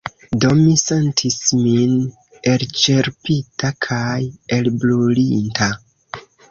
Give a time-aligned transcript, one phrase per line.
[0.43, 1.93] Do mi sentis min
[2.55, 4.19] elĉerpita kaj
[4.61, 5.75] elbrulinta.